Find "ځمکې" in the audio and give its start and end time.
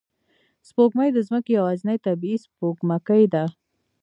1.27-1.51